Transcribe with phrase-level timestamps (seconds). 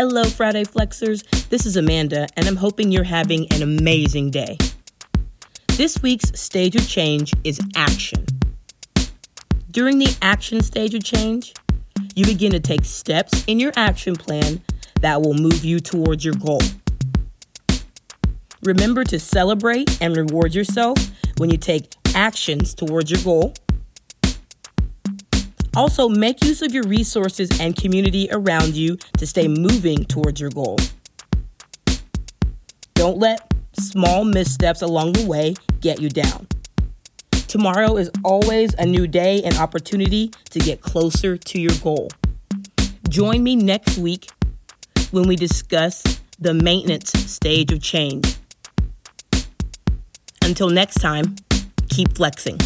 [0.00, 1.24] Hello, Friday Flexers.
[1.48, 4.56] This is Amanda, and I'm hoping you're having an amazing day.
[5.76, 8.24] This week's stage of change is action.
[9.72, 11.52] During the action stage of change,
[12.14, 14.62] you begin to take steps in your action plan
[15.00, 16.62] that will move you towards your goal.
[18.62, 20.96] Remember to celebrate and reward yourself
[21.38, 23.52] when you take actions towards your goal.
[25.78, 30.50] Also, make use of your resources and community around you to stay moving towards your
[30.50, 30.76] goal.
[32.94, 36.48] Don't let small missteps along the way get you down.
[37.46, 42.10] Tomorrow is always a new day and opportunity to get closer to your goal.
[43.08, 44.28] Join me next week
[45.12, 46.02] when we discuss
[46.40, 48.34] the maintenance stage of change.
[50.42, 51.36] Until next time,
[51.88, 52.58] keep flexing.